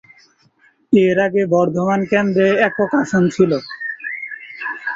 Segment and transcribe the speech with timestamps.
[0.93, 3.51] এর আগে বর্ধমান কেন্দ্রে একক আসন ছিল।